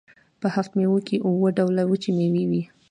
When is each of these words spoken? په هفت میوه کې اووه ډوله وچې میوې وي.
په 0.41 0.47
هفت 0.55 0.71
میوه 0.79 0.99
کې 1.07 1.17
اووه 1.27 1.49
ډوله 1.57 1.83
وچې 1.87 2.11
میوې 2.17 2.43
وي. 2.49 2.63